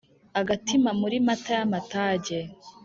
agatima 0.39 0.89
muri 1.01 1.17
mata 1.27 1.51
y’amatage. 1.57 2.39